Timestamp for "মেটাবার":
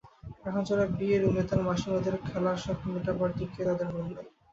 2.87-3.29